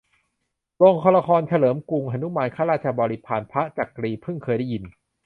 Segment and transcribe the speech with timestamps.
[0.77, 4.83] โรงละครเฉลิมกรุง :"หนุมานข้าราชบริพารพระจักรี" เพิ่งเคยได้ยิน